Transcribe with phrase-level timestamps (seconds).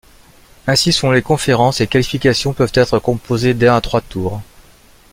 [0.65, 4.41] Ainsi, selon les conférences, les qualifications peuvent être composées d'un à trois tours.